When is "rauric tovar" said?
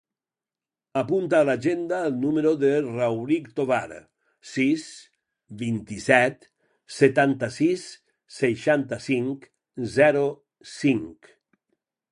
2.95-3.83